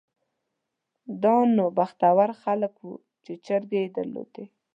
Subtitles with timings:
[1.23, 4.43] دا به نو بختور خلک وو چې چرګۍ یې درلوده.